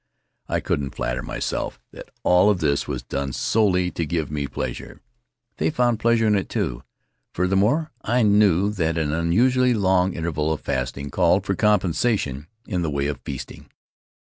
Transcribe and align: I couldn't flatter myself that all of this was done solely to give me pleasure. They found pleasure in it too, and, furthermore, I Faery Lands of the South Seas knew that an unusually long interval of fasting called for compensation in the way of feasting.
I 0.49 0.61
couldn't 0.61 0.95
flatter 0.95 1.21
myself 1.21 1.79
that 1.91 2.09
all 2.23 2.49
of 2.49 2.57
this 2.59 2.87
was 2.87 3.03
done 3.03 3.33
solely 3.33 3.91
to 3.91 4.03
give 4.03 4.31
me 4.31 4.47
pleasure. 4.47 4.99
They 5.57 5.69
found 5.69 5.99
pleasure 5.99 6.25
in 6.25 6.33
it 6.33 6.49
too, 6.49 6.71
and, 6.77 6.81
furthermore, 7.33 7.91
I 8.01 8.23
Faery 8.23 8.23
Lands 8.23 8.33
of 8.33 8.33
the 8.33 8.33
South 8.33 8.33
Seas 8.33 8.39
knew 8.39 8.71
that 8.93 8.97
an 8.97 9.13
unusually 9.13 9.73
long 9.75 10.13
interval 10.15 10.51
of 10.51 10.61
fasting 10.61 11.11
called 11.11 11.45
for 11.45 11.53
compensation 11.53 12.47
in 12.65 12.81
the 12.81 12.89
way 12.89 13.05
of 13.05 13.19
feasting. 13.23 13.69